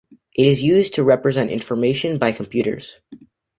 [0.35, 2.97] It is used to represent information by computers.